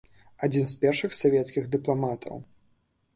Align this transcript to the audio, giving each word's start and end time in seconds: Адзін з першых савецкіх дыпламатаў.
Адзін 0.45 0.63
з 0.69 0.77
першых 0.85 1.11
савецкіх 1.17 1.67
дыпламатаў. 1.75 2.41